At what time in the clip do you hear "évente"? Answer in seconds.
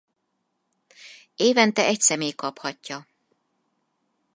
1.37-1.79